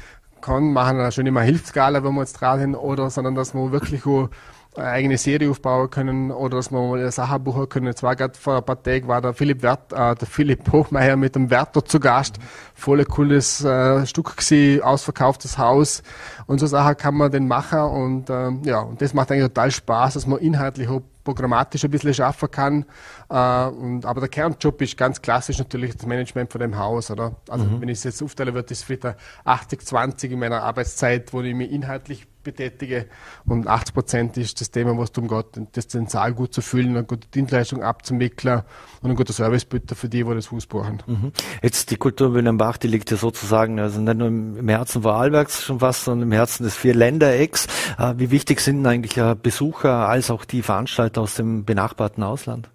[0.46, 3.72] kann, machen wir schon immer Hilfsgala, wenn wir jetzt dran sind, oder, sondern dass wir
[3.72, 4.30] wirklich auch
[4.78, 7.88] eine eigene Serie aufbauen können oder dass wir mal eine Sache buchen können.
[7.88, 11.16] Jetzt war gerade vor ein paar Tagen war der Philipp Wert, äh, der Philipp Hochmeier
[11.16, 12.38] mit dem Werther zu Gast.
[12.74, 16.04] Voll cooles äh, Stück gewesen, ausverkauftes Haus
[16.46, 19.72] und so Sachen kann man den machen und äh, ja, und das macht eigentlich total
[19.72, 22.86] Spaß, dass man inhaltlich auch programmatisch ein bisschen schaffen kann.
[23.30, 27.36] Äh, und, aber der Kernjob ist ganz klassisch natürlich das Management von dem Haus, oder?
[27.50, 27.82] Also mhm.
[27.82, 31.70] wenn ich es jetzt aufteile, wird es wieder 80-20 in meiner Arbeitszeit, wo ich mich
[31.72, 33.08] inhaltlich betätige
[33.46, 36.92] und 80 Prozent ist das Thema, was darum geht, das den Saal gut zu füllen,
[36.92, 38.62] eine gute Dienstleistung abzuwickeln
[39.02, 41.04] und ein guter Servicebitter für die, die das Haus brauchen.
[41.06, 41.32] Mhm.
[41.62, 45.64] Jetzt die Kulturbühne am Bach, die liegt ja sozusagen, also nicht nur im Herzen Vorarlbergs
[45.64, 47.68] schon fast, sondern im Herzen des Vierländernecks.
[47.98, 52.70] Äh, wie wichtig sind eigentlich Besucher als auch die Veranstalter aus dem benachbarten Ausland?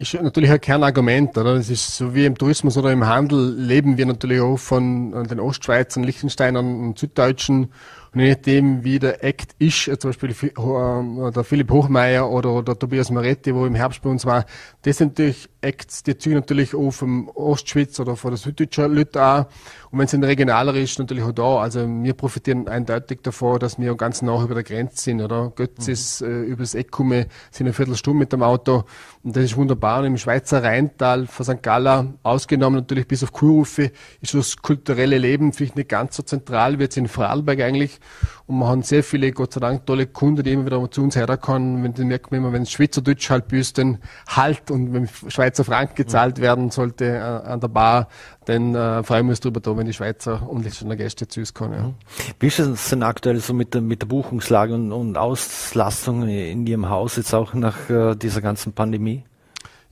[0.00, 1.56] ist natürlich ein Kernargument, oder?
[1.56, 5.38] Das ist so wie im Tourismus oder im Handel leben wir natürlich auch von den
[5.38, 7.68] Ostschweizern, Liechtensteinern und Süddeutschen
[8.14, 12.78] und je nachdem, wie der Act ist, zum Beispiel äh, der Philipp Hochmeier oder der
[12.78, 14.46] Tobias Moretti, wo im Herbst bei uns war,
[14.82, 19.22] das sind natürlich Acts, die ziehen natürlich auch vom Ostschweiz oder von der süddeutschen Leute
[19.22, 19.46] an.
[19.90, 21.58] Und wenn es in regionaler ist, natürlich auch da.
[21.58, 25.52] Also wir profitieren eindeutig davon, dass wir ganz nah über der Grenze sind, oder?
[25.54, 25.92] Götz mhm.
[25.92, 28.84] ist äh, übers Eck kommen, sind eine Viertelstunde mit dem Auto.
[29.22, 30.00] Und das ist wunderbar.
[30.00, 31.62] Und im Schweizer Rheintal von St.
[31.62, 36.78] Gala ausgenommen, natürlich bis auf Kurrufe, ist das kulturelle Leben vielleicht nicht ganz so zentral
[36.78, 37.98] wie jetzt in Vorarlberg eigentlich.
[38.46, 41.16] Und wir haben sehr viele, Gott sei Dank, tolle Kunden, die immer wieder zu uns
[41.16, 41.84] herkommen.
[41.84, 46.38] Wenn, die merken wir immer, wenn Schweizerdeutsch halt büsten, halt und wenn Schweizer Frank gezahlt
[46.38, 46.42] mhm.
[46.42, 48.08] werden sollte äh, an der Bar,
[48.44, 51.54] dann äh, freuen wir uns darüber da, wenn die Schweizer und die Gäste zu uns
[51.54, 51.74] kommen.
[51.74, 51.82] Ja.
[51.82, 51.94] Mhm.
[52.38, 56.66] Wie ist es denn aktuell so mit der, mit der Buchungslage und, und Auslastung in
[56.66, 59.24] Ihrem Haus jetzt auch nach äh, dieser ganzen Pandemie?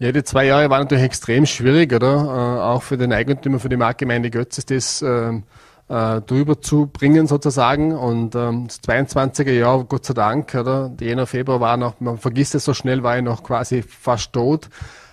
[0.01, 2.15] Ja, die zwei Jahre waren natürlich extrem schwierig, oder?
[2.15, 5.41] Äh, auch für den Eigentümer, für die Marktgemeinde Götz ist das äh,
[5.89, 7.93] äh, drüber zu bringen sozusagen.
[7.93, 10.89] Und ähm, das 22er Jahr, Gott sei Dank, oder?
[10.89, 14.33] Der Jänner, Februar war noch, man vergisst es so schnell, war ich noch quasi fast
[14.33, 14.69] tot.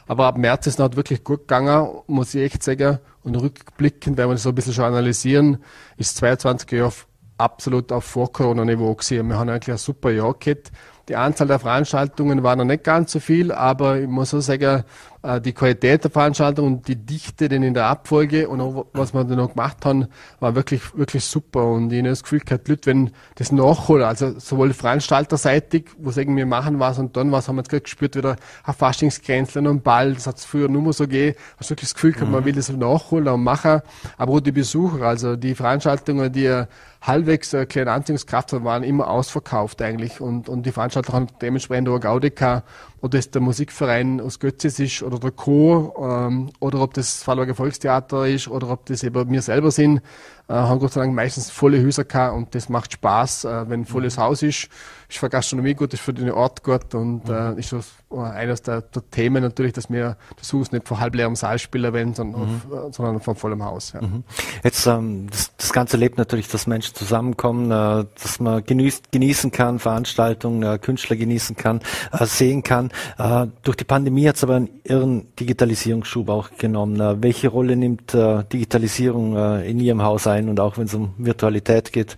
[0.07, 2.99] Aber ab März ist es noch wirklich gut gegangen, muss ich echt sagen.
[3.23, 5.63] Und rückblickend, wenn wir das so ein bisschen schon analysieren,
[5.97, 6.93] ist das 22er Jahr
[7.37, 9.27] absolut auf Vor-Corona-Niveau gewesen.
[9.27, 10.71] Wir haben eigentlich ein super Jahr gehabt.
[11.09, 14.83] Die Anzahl der Veranstaltungen war noch nicht ganz so viel, aber ich muss auch sagen,
[15.41, 19.23] die Qualität der Veranstaltung und die Dichte denn in der Abfolge und auch, was wir
[19.23, 20.07] dann noch gemacht haben,
[20.39, 21.65] war wirklich, wirklich super.
[21.65, 26.37] Und ich habe das Gefühl gehabt, Leute, wenn das nachholen, also sowohl veranstalterseitig, wo sagen
[26.37, 29.67] wir machen was und dann was, haben wir jetzt gerade gespürt, wieder ein Faschingsgrenzler und
[29.67, 32.27] ein Ball, das hat es früher nur mal so gegeben, hast wirklich das Gefühl gehabt,
[32.27, 32.35] mhm.
[32.35, 33.81] man will das nachholen und machen,
[34.17, 36.65] aber auch die Besucher, also die Veranstaltungen, die
[37.05, 40.21] halbwegs eine kleine Anziehungskraft haben, waren immer ausverkauft eigentlich.
[40.21, 42.67] Und, und die Veranstalter haben dementsprechend auch Gaudi gehabt,
[43.01, 47.55] ob das der Musikverein aus Götzis ist oder der Chor ähm, oder ob das Vorarlberger
[47.55, 50.01] Volkstheater ist oder ob das eben wir selber sind,
[50.47, 53.81] äh, haben Gott sei Dank meistens volle Häuser gehabt und das macht Spaß, äh, wenn
[53.81, 54.21] ein volles mhm.
[54.21, 54.69] Haus ist.
[55.07, 58.81] Ist für Gastronomie gut, ist für den Ort gut und äh, ist das eines der,
[58.81, 62.61] der, Themen natürlich, dass wir das Haus nicht von halbleerem Saal spielen wollen, sondern, mhm.
[62.71, 63.93] auf, äh, sondern von vollem Haus.
[63.93, 64.01] Ja.
[64.01, 64.23] Mhm.
[64.63, 69.51] Jetzt ähm, das, das Ganze lebt natürlich, dass Menschen zusammenkommen, äh, dass man genießt, genießen
[69.51, 71.81] kann, Veranstaltungen, äh, Künstler genießen kann,
[72.11, 72.91] äh, sehen kann.
[73.17, 77.21] Äh, durch die Pandemie hat es aber einen irren Digitalisierungsschub auch genommen.
[77.21, 82.17] Welche Rolle nimmt Digitalisierung in Ihrem Haus ein und auch wenn es um Virtualität geht?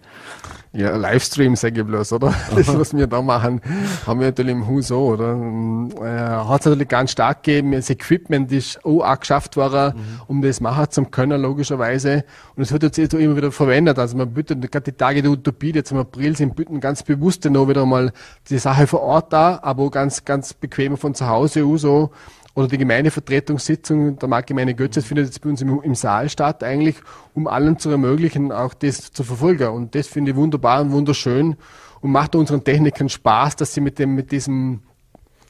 [0.74, 2.28] Ja, Livestream sage ich bloß, oder?
[2.28, 2.56] Aha.
[2.56, 3.62] Das, was wir da machen,
[4.06, 5.32] haben wir natürlich im Haus auch, oder?
[5.34, 7.72] Äh, hat es natürlich ganz stark gegeben.
[7.72, 10.22] Das Equipment ist auch, auch geschafft worden, mhm.
[10.28, 12.26] um das machen zu können, logischerweise.
[12.56, 13.98] Und es wird jetzt eh immer wieder verwendet.
[13.98, 17.46] Also man bietet gerade die Tage der Utopie, jetzt im April sind bitten ganz bewusst
[17.46, 18.12] noch wieder mal
[18.50, 22.12] die Sache vor Ort da, aber auch ganz, ganz bequem von zu Hause aus so
[22.58, 26.96] oder die Gemeindevertretungssitzung der Marktgemeinde Götzes findet jetzt bei uns im, im, Saal statt, eigentlich,
[27.36, 29.68] um allen zu ermöglichen, auch das zu verfolgen.
[29.68, 31.56] Und das finde ich wunderbar und wunderschön
[32.02, 34.82] und macht unseren Technikern Spaß, dass sie mit dem, mit diesem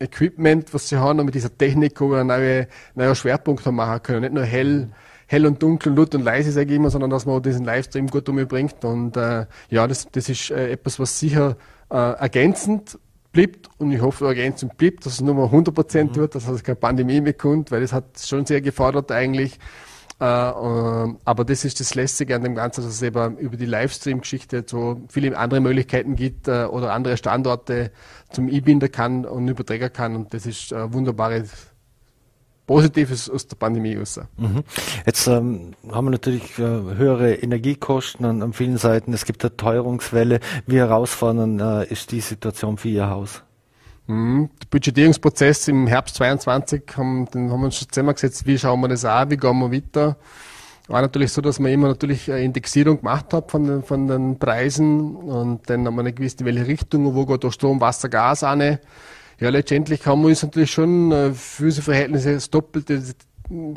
[0.01, 4.21] Equipment, was sie haben, und mit dieser Technik einen neuen, neuen Schwerpunkt machen können.
[4.23, 4.89] Nicht nur hell,
[5.27, 8.27] hell und dunkel, laut und leise, sage ich immer, sondern dass man diesen Livestream gut
[8.27, 8.83] umbringt.
[8.83, 11.55] Und äh, ja, das, das ist äh, etwas, was sicher
[11.89, 12.99] äh, ergänzend
[13.31, 16.21] bleibt und ich hoffe, ergänzend bleibt, dass es nur mal 100 Prozent mhm.
[16.21, 19.59] wird, dass es keine Pandemie mehr kommt, weil das hat schon sehr gefordert eigentlich.
[20.19, 23.67] Äh, äh, aber das ist das Lässige an dem Ganzen, dass es eben über die
[23.67, 27.91] Livestream-Geschichte so viele andere Möglichkeiten gibt äh, oder andere Standorte
[28.31, 31.45] zum E-Binder kann und Überträger kann und das ist äh, wunderbare
[32.67, 34.19] Positives aus der Pandemie raus.
[34.37, 34.63] Mhm.
[35.05, 39.13] Jetzt ähm, haben wir natürlich äh, höhere Energiekosten an, an, vielen Seiten.
[39.13, 40.41] Es gibt eine Teuerungswelle.
[40.65, 43.41] Wie herausfordernd äh, ist die Situation für Ihr Haus?
[44.07, 44.49] Mhm.
[44.61, 48.45] Der Budgetierungsprozess im Herbst 22 haben, den haben wir uns schon zusammengesetzt.
[48.45, 49.31] Wie schauen wir das an?
[49.31, 50.17] Wie gehen wir weiter?
[50.89, 54.39] war natürlich so, dass man immer natürlich eine Indexierung gemacht hat von den, von den
[54.39, 58.09] Preisen und dann haben wir nicht gewusst, in welche Richtung, wo geht der Strom, Wasser,
[58.09, 58.79] Gas an.
[59.39, 63.01] Ja, letztendlich haben wir uns natürlich schon äh, für unsere Verhältnisse das Doppelte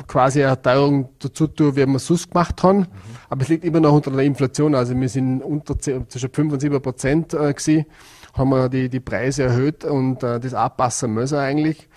[0.07, 2.79] quasi eine Teuerung dazu tun, wie wir es sonst gemacht haben.
[2.79, 2.87] Mhm.
[3.29, 4.75] Aber es liegt immer noch unter der Inflation.
[4.75, 7.85] Also wir sind unter zwischen 5 und 7 Prozent äh, gewesen,
[8.33, 11.87] haben wir die, die Preise erhöht und äh, das anpassen müssen eigentlich.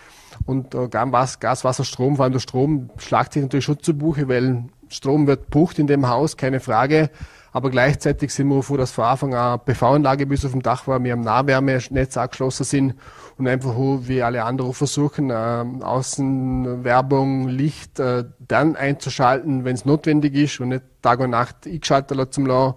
[0.46, 3.96] Und äh, Gas, Gas, Wasser, Strom, vor allem der Strom, schlagt sich natürlich schon zu
[3.96, 7.11] Buche, weil Strom wird bucht in dem Haus, keine Frage.
[7.55, 11.03] Aber gleichzeitig sind wir froh, dass von Anfang an PV-Anlage bis auf dem Dach war,
[11.05, 12.94] wir am Nahwärmenetz angeschlossen sind
[13.38, 20.35] und einfach wie alle anderen versuchen, äh, Außenwerbung, Licht äh, dann einzuschalten, wenn es notwendig
[20.35, 22.75] ist und nicht Tag und Nacht eingeschaltet zum lassen.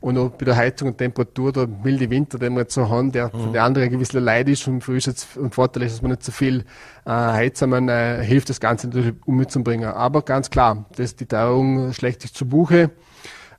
[0.00, 3.10] Und auch bei der Heizung und Temperatur, der milde Winter, den wir jetzt so haben,
[3.10, 5.94] der für die anderen ein gewisser Leid ist und für uns jetzt ein Vorteil ist,
[5.94, 6.64] dass man nicht so viel
[7.04, 9.90] äh, heizen, man äh, hilft das Ganze natürlich umzubringen.
[9.90, 12.90] Aber ganz klar, das, die Teuerung schlägt sich zu Buche.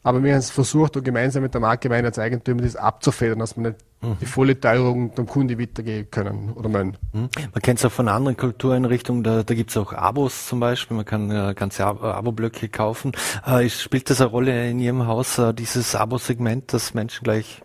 [0.02, 3.58] Aber wir haben es versucht, und gemeinsam mit der Marktgemeinde als Eigentümer das abzufedern, dass
[3.58, 4.18] wir nicht mhm.
[4.22, 6.98] die volle Teuerung dem Kunde weitergeben können oder meinen.
[7.12, 7.30] Mhm.
[7.54, 10.96] Man kennt es auch von anderen Kultureinrichtungen, da, da gibt es auch Abos zum Beispiel,
[10.96, 13.12] man kann äh, ganze Ab Abo-Blöcke kaufen.
[13.46, 17.62] Äh, spielt das eine Rolle in Ihrem Haus, äh, dieses Abo-Segment, dass Menschen gleich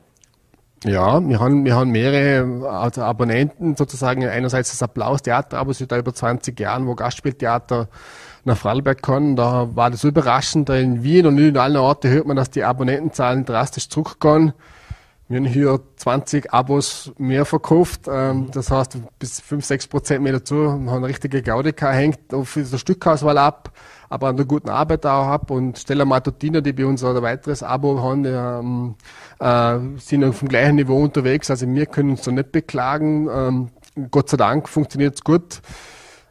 [0.84, 4.22] ja, wir haben, wir haben mehrere also Abonnenten sozusagen.
[4.26, 7.88] Einerseits das Applaus-Theater, aber seit über 20 Jahren, wo Gastspieltheater
[8.46, 9.36] nach Vorarlberg kommen.
[9.36, 10.68] Da war das so überraschend.
[10.68, 14.52] Da in Wien und in allen Orten hört man, dass die Abonnentenzahlen drastisch zurückgehen.
[15.26, 18.02] Wir haben hier 20 Abos mehr verkauft.
[18.08, 20.56] Ähm, das heißt, bis 5, 6 Prozent mehr dazu.
[20.56, 23.72] Wir haben eine richtige Gaudeka, hängt auf der Stückauswahl ab,
[24.10, 25.50] aber an der guten Arbeit auch ab.
[25.50, 28.94] Und Stella Matutina, die bei uns ein weiteres Abo haben, ähm,
[29.40, 31.50] äh, sind auf dem gleichen Niveau unterwegs.
[31.50, 33.28] Also wir können uns da nicht beklagen.
[33.32, 33.68] Ähm,
[34.10, 35.62] Gott sei Dank funktioniert es gut.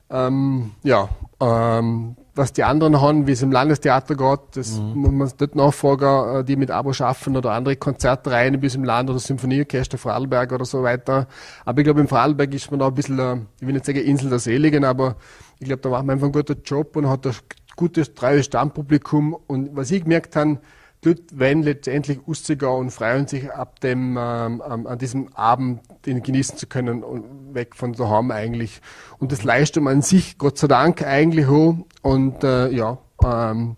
[0.09, 4.93] Ähm, ja, ähm, was die anderen haben, wie es im Landestheater geht, das mhm.
[4.95, 9.09] muss man nicht nachfragen, äh, die mit Abo schaffen oder andere Konzertreihen bis im Land
[9.09, 11.27] oder Symphonieorchester Vorarlberg oder so weiter.
[11.65, 13.99] Aber ich glaube, im Vorarlberg ist man da ein bisschen, äh, ich will nicht sagen
[13.99, 15.15] Insel der Seligen, aber
[15.59, 17.33] ich glaube, da macht man einfach einen guten Job und hat ein
[17.75, 19.37] gutes, treues Stammpublikum.
[19.47, 20.61] Und was ich gemerkt habe, dort
[21.33, 26.67] wenn letztendlich rausgehen und freuen sich ab dem, ähm, an diesem Abend den genießen zu
[26.67, 28.81] können und weg von daheim eigentlich.
[29.19, 31.77] Und das leistet man sich, Gott sei Dank, eigentlich auch.
[32.01, 33.75] Und äh, ja, ähm,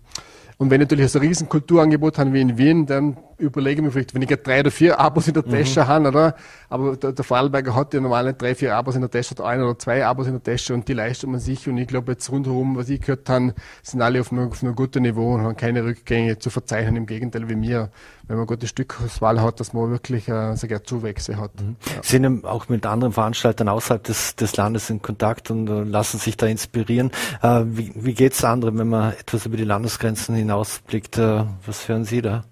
[0.58, 4.14] und wenn natürlich so ein riesen Kulturangebot haben wie in Wien, dann überlege mir vielleicht,
[4.14, 5.86] wenn ich drei oder vier Abos in der Tasche mhm.
[5.88, 6.34] habe, oder?
[6.68, 9.46] Aber der, der Vorarlberger hat ja normal nicht drei, vier Abos in der Tasche, oder
[9.46, 11.68] ein oder zwei Abos in der Tasche und die leistet man sich.
[11.68, 14.74] Und ich glaube jetzt rundherum, was ich gehört habe, sind alle auf einem, auf einem
[14.74, 16.96] guten Niveau und haben keine Rückgänge zu verzeichnen.
[16.96, 17.90] Im Gegenteil wie mir,
[18.26, 21.60] wenn man gute Stückauswahl hat, dass man wirklich äh, sogar Zuwächse hat.
[21.60, 21.76] Mhm.
[21.86, 22.02] Ja.
[22.02, 26.18] Sie sind auch mit anderen Veranstaltern außerhalb des, des Landes in Kontakt und äh, lassen
[26.18, 27.10] sich da inspirieren.
[27.42, 31.18] Äh, wie wie geht es anderen, wenn man etwas über die Landesgrenzen hinausblickt?
[31.18, 32.44] Äh, was hören Sie da?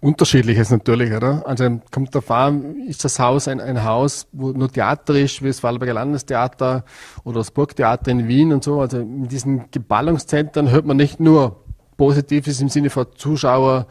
[0.00, 1.46] Unterschiedliches natürlich, oder?
[1.46, 5.48] Also kommt der an, ist das Haus ein, ein Haus, wo nur Theater ist, wie
[5.48, 6.84] das Vorarlberger Landestheater
[7.24, 8.80] oder das Burgtheater in Wien und so.
[8.80, 11.64] Also in diesen Geballungszentren hört man nicht nur
[12.00, 13.86] Positives im Sinne von Zuschauer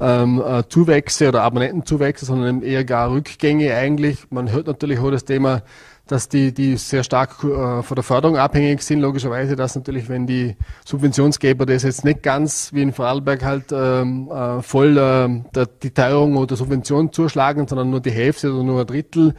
[0.00, 4.30] ähm, äh, oder Abonnentenzuwächse, sondern eher gar Rückgänge eigentlich.
[4.30, 5.62] Man hört natürlich auch das Thema
[6.08, 10.26] dass die, die sehr stark äh, von der Förderung abhängig sind, logischerweise, dass natürlich, wenn
[10.26, 15.66] die Subventionsgeber das jetzt nicht ganz wie in Vorarlberg halt ähm, äh, voll äh, der,
[15.66, 19.34] die Teuerung oder Subvention zuschlagen, sondern nur die Hälfte oder nur ein Drittel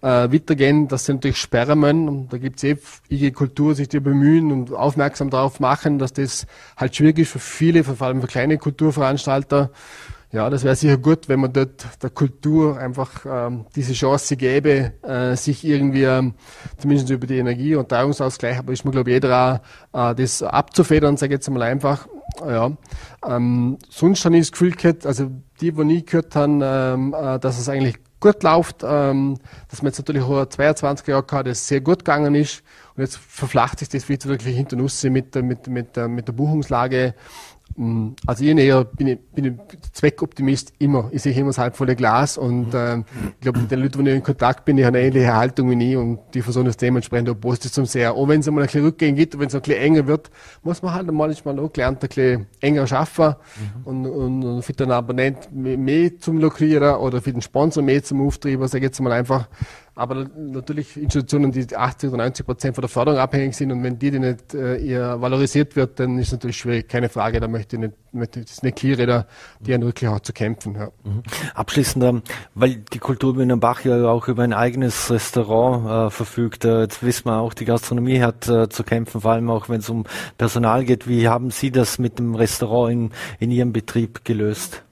[0.00, 2.08] äh, weitergehen, das sind natürlich Sperren.
[2.08, 2.76] Und da gibt es eh
[3.10, 7.38] IG Kultur, sich die bemühen und aufmerksam darauf machen, dass das halt schwierig ist für
[7.38, 9.70] viele, vor allem für kleine Kulturveranstalter,
[10.32, 14.92] ja, das wäre sicher gut, wenn man dort der Kultur einfach ähm, diese Chance gäbe,
[15.02, 16.32] äh, sich irgendwie ähm,
[16.78, 20.42] zumindest über die Energie- und Teuerungsausgleich, aber ist mir glaube ich jeder auch, äh, das
[20.42, 22.08] abzufedern, sage ich jetzt mal einfach.
[22.40, 22.72] Ja.
[23.26, 27.38] Ähm, sonst habe ich das Gefühl gehabt, also die, die nie gehört haben, ähm, äh,
[27.38, 29.36] dass es eigentlich gut läuft, ähm,
[29.68, 32.62] dass man jetzt natürlich auch 22 Jahre gehabt, das sehr gut gegangen ist
[32.94, 37.14] und jetzt verflacht sich das wirklich hinter uns mit, mit, mit, mit der Buchungslage
[38.26, 39.52] also ich eher bin, ich, bin ich
[39.92, 41.08] Zweckoptimist immer.
[41.12, 44.16] Ich sehe immer das halbvolle Glas und äh, ich glaube, mit den Leuten, die ich
[44.16, 47.30] in Kontakt bin, die haben eine ähnliche Haltung wie ich und die versuchen das dementsprechend
[47.30, 48.14] auch positiv zum sehr.
[48.14, 50.30] Auch wenn es einmal ein bisschen Rückgänge gibt, wenn es ein bisschen enger wird,
[50.62, 53.34] muss man halt manchmal auch gelernt, ein bisschen enger schaffen
[53.84, 53.86] mhm.
[53.86, 58.26] und, und, und, für den Abonnent mehr zum Lukrieren oder für den Sponsor mehr zum
[58.26, 59.48] Auftreiben, sage ich jetzt mal einfach,
[59.94, 63.98] aber natürlich Institutionen, die 80 oder 90 Prozent von der Förderung abhängig sind und wenn
[63.98, 67.48] die, die nicht äh, eher valorisiert wird, dann ist es natürlich schwierig, keine Frage, da
[67.48, 69.26] möchte ich nicht, möchte, das ist eine Klirre,
[69.60, 70.76] die ja wirklich auch zu kämpfen.
[70.76, 70.88] Ja.
[71.04, 71.22] Mhm.
[71.54, 72.22] Abschließend, ähm,
[72.54, 77.26] weil die Kulturbühne Bach ja auch über ein eigenes Restaurant äh, verfügt, äh, jetzt wissen
[77.26, 80.04] wir auch, die Gastronomie hat äh, zu kämpfen, vor allem auch wenn es um
[80.38, 81.06] Personal geht.
[81.06, 84.82] Wie haben Sie das mit dem Restaurant in, in Ihrem Betrieb gelöst?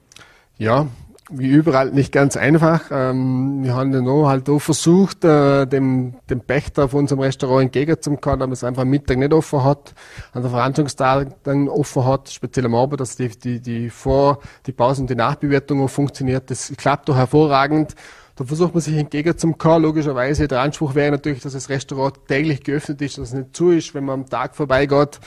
[0.59, 0.85] Ja,
[1.31, 2.91] wie überall nicht ganz einfach.
[2.91, 7.63] Ähm, wir haben dann auch halt auch versucht, äh, dem, dem Pächter auf unserem Restaurant
[7.63, 9.93] entgegenzukommen, dass es einfach am Mittag nicht offen hat,
[10.33, 14.71] an der Veranstaltungstag dann offen hat, speziell am Abend, dass die, die, die Vor-, die
[14.73, 16.49] Pause- und die Nachbewertung auch funktioniert.
[16.49, 17.95] Das klappt doch hervorragend.
[18.35, 19.83] Da versucht man sich entgegenzukommen.
[19.83, 23.71] Logischerweise, der Anspruch wäre natürlich, dass das Restaurant täglich geöffnet ist, dass es nicht zu
[23.71, 25.19] ist, wenn man am Tag vorbeigeht.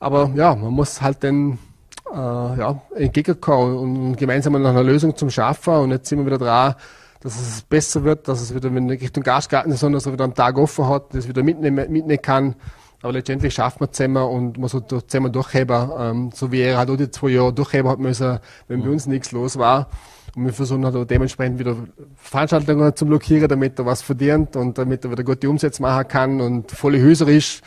[0.00, 1.32] Aber ja, man muss halt äh,
[2.14, 5.74] ja, entgegenkommen und gemeinsam nach einer Lösung zum Schaffen.
[5.74, 6.74] Und jetzt sind wir wieder dran,
[7.20, 10.34] dass es besser wird, dass es wieder in Richtung Gasgarten ist, dass er wieder am
[10.34, 12.54] Tag offen hat, dass es wieder mitnehmen, mitnehmen kann.
[13.02, 16.90] Aber letztendlich schafft man zusammen und man sollte zusammen durchheben, ähm, so wie er halt
[16.90, 19.88] auch die zwei Jahre durchheben hat müssen, wenn bei uns nichts los war.
[20.34, 21.76] Und wir versuchen halt auch dementsprechend wieder
[22.16, 26.40] Veranstaltungen zu blockieren, damit er was verdient und damit er wieder gute Umsätze machen kann
[26.40, 27.62] und volle Häuser ist.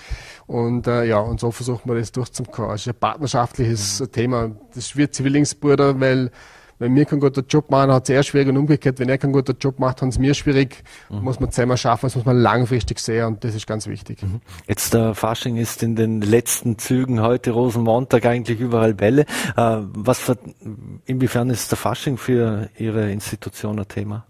[0.52, 2.76] Und äh, ja, und so versucht man das durchzukommen.
[2.76, 4.12] Es ist ein partnerschaftliches mhm.
[4.12, 4.52] Thema.
[4.76, 6.30] Das wie Zwillingsbruder, weil
[6.78, 9.32] wenn wir keinen guten Job machen, hat es eher schwierig und umgekehrt, wenn er keinen
[9.32, 10.84] guten Job macht, haben es mir schwierig.
[11.10, 11.20] Mhm.
[11.20, 14.22] Muss man zusammen schaffen, das muss man langfristig sehen und das ist ganz wichtig.
[14.24, 14.42] Mhm.
[14.68, 19.22] Jetzt der Fasching ist in den letzten Zügen heute Rosenmontag eigentlich überall Bälle.
[19.56, 20.38] Äh, was für,
[21.06, 24.26] inwiefern ist der Fasching für Ihre Institution ein Thema?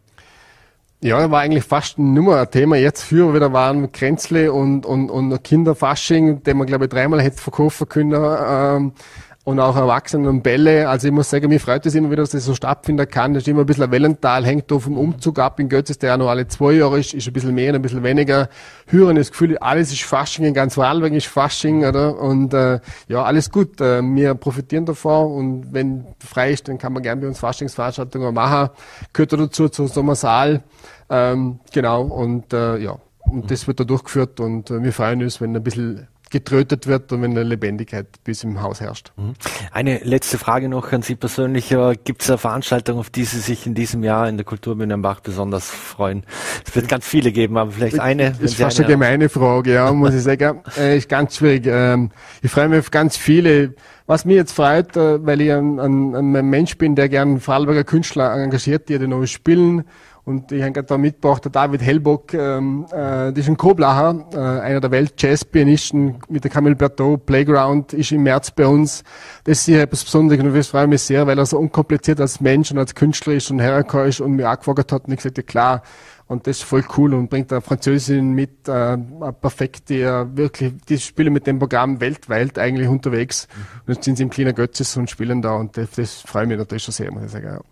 [1.04, 2.76] Ja, war eigentlich fast nur ein Thema.
[2.76, 7.42] Jetzt früher wieder waren Grenzle und, und, und Kinderfasching, den man glaube ich dreimal hätte
[7.42, 8.14] verkaufen können.
[8.14, 8.94] Ähm,
[9.44, 10.88] und auch Erwachsenen und Bälle.
[10.88, 13.34] Also ich muss sagen, mir freut es immer wieder, dass das so stattfinden kann.
[13.34, 15.60] Das ist immer ein bisschen ein Wellental, hängt da vom Umzug ab.
[15.60, 17.82] In Götz ist der ja noch alle zwei Jahre ist, ist ein bisschen mehr, ein
[17.82, 18.50] bisschen weniger.
[18.88, 22.20] Hören das Gefühl, alles ist Fasching, in ganz Vorarlberg ist Fasching, oder?
[22.20, 23.82] Und äh, ja, alles gut.
[23.82, 28.34] Äh, wir profitieren davon und wenn frei ist, dann kann man gerne bei uns Faschingsveranstaltungen
[28.34, 28.70] machen.
[29.12, 30.62] Gehört dazu zum Sommersaal.
[31.10, 35.42] Ähm, genau, und äh, ja, und das wird da durchgeführt und äh, wir freuen uns,
[35.42, 39.12] wenn ein bisschen getrötet wird und wenn eine Lebendigkeit bis im Haus herrscht.
[39.18, 39.34] Mhm.
[39.72, 41.76] Eine letzte Frage noch an Sie persönlich.
[42.04, 45.02] Gibt es eine Veranstaltung, auf die Sie sich in diesem Jahr in der Kulturbühne am
[45.02, 46.26] Bach besonders freuen?
[46.66, 48.32] Es wird ganz viele geben, aber vielleicht eine.
[48.32, 50.62] Das ist fast eine, eine gemeine Frage, ja, muss ich sagen.
[50.78, 51.66] Äh, ist ganz schwierig.
[51.68, 53.76] Ähm, ich freue mich auf ganz viele.
[54.08, 57.84] Was mir jetzt freut, äh, weil ich ein, ein, ein Mensch bin, der gern Vorarlberger
[57.84, 59.84] Künstler engagiert, die noch spielen
[60.24, 64.38] und ich habe da mitgebracht, der David Hellbock, ähm, äh, das ist ein Koblacher, äh,
[64.38, 67.26] einer der Welt-Jazz-Pianisten mit der Camille Berthaud.
[67.26, 69.04] Playground ist im März bei uns.
[69.46, 72.40] Das ist sicher etwas Besonderes und wir freuen mich sehr, weil er so unkompliziert als
[72.40, 75.18] Mensch und als Künstler ist und hergekommen ist und mir auch gefragt hat und ich
[75.18, 75.82] gesagt, ja klar,
[76.28, 78.98] und das ist voll cool und bringt eine Französin mit, äh,
[79.42, 83.48] perfekt, die äh, wirklich, die spielen mit dem Programm weltweit eigentlich unterwegs.
[83.54, 83.62] Mhm.
[83.88, 86.58] Und jetzt sind sie im kleinen Götzes und spielen da und das, das freut mich
[86.58, 87.48] natürlich schon sehr, muss ich sagen.
[87.48, 87.71] Ja.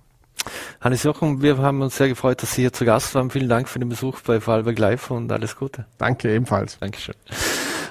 [0.82, 3.30] Hannes Jochen, wir haben uns sehr gefreut, dass Sie hier zu Gast waren.
[3.30, 5.86] Vielen Dank für den Besuch bei Vorarlberg Live und alles Gute.
[5.98, 6.80] Danke ebenfalls.
[6.80, 7.15] Dankeschön.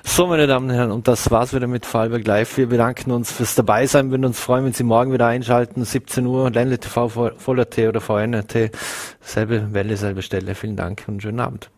[0.05, 2.57] So, meine Damen und Herren, und das war's wieder mit Vorarlberg Live.
[2.57, 6.25] Wir bedanken uns fürs Dabeisein, Wir würden uns freuen, wenn Sie morgen wieder einschalten, 17
[6.25, 8.71] Uhr, Ländle TV, Voller T oder VNRT,
[9.21, 10.55] selbe Welle, selbe Stelle.
[10.55, 11.71] Vielen Dank und schönen Abend.